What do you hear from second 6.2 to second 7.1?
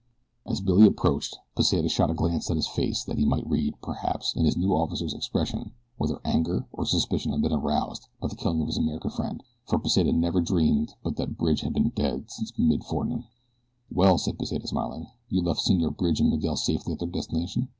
anger or